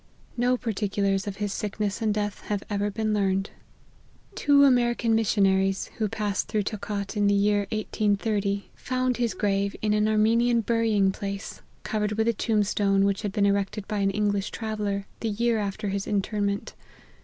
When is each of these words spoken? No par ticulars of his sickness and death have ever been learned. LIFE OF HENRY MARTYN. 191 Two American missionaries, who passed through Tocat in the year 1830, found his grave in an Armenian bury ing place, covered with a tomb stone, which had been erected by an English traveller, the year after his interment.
No 0.35 0.57
par 0.57 0.73
ticulars 0.73 1.27
of 1.27 1.35
his 1.35 1.53
sickness 1.53 2.01
and 2.01 2.11
death 2.11 2.39
have 2.45 2.63
ever 2.71 2.89
been 2.89 3.13
learned. 3.13 3.51
LIFE 3.51 3.53
OF 3.53 4.41
HENRY 4.47 4.55
MARTYN. 4.59 5.11
191 5.11 5.25
Two 5.27 5.43
American 5.43 5.43
missionaries, 5.43 5.89
who 5.99 6.09
passed 6.09 6.47
through 6.47 6.63
Tocat 6.63 7.15
in 7.15 7.27
the 7.27 7.35
year 7.35 7.59
1830, 7.71 8.71
found 8.73 9.17
his 9.17 9.35
grave 9.35 9.75
in 9.83 9.93
an 9.93 10.07
Armenian 10.07 10.61
bury 10.61 10.95
ing 10.95 11.11
place, 11.11 11.61
covered 11.83 12.13
with 12.13 12.27
a 12.27 12.33
tomb 12.33 12.63
stone, 12.63 13.05
which 13.05 13.21
had 13.21 13.31
been 13.31 13.45
erected 13.45 13.87
by 13.87 13.99
an 13.99 14.09
English 14.09 14.49
traveller, 14.49 15.05
the 15.19 15.29
year 15.29 15.59
after 15.59 15.89
his 15.89 16.07
interment. 16.07 16.73